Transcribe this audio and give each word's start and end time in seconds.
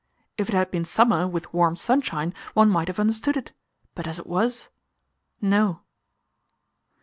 If 0.35 0.49
it 0.49 0.55
had 0.55 0.71
been 0.71 0.83
summer, 0.83 1.27
with 1.27 1.53
warm 1.53 1.75
sunshine, 1.75 2.33
one 2.55 2.71
might 2.71 2.87
have 2.87 2.99
understood 2.99 3.37
it; 3.37 3.51
but 3.93 4.07
as 4.07 4.17
it 4.17 4.25
was 4.25 4.67
no! 5.39 5.81